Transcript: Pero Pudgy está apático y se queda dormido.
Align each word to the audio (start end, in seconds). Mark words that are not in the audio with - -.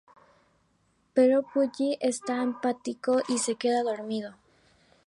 Pero 1.13 1.43
Pudgy 1.43 1.99
está 2.01 2.41
apático 2.41 3.21
y 3.29 3.37
se 3.37 3.53
queda 3.53 3.83
dormido. 3.83 4.33